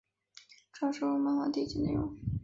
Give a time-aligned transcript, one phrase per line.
[0.73, 2.17] 主要收录漫画第一集的内容。